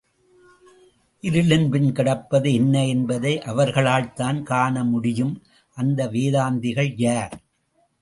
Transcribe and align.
இருளின் 1.23 1.69
பின் 1.69 1.91
கிடப்பது 1.91 2.53
என்ன 2.53 2.87
என்பதை 2.87 3.33
அவர்களால்தான் 3.45 4.43
காண 4.43 4.83
முடியும்! 4.83 5.35
அந்த 5.77 6.07
வேதாந்திகள் 6.07 6.93
யார்? 6.95 7.35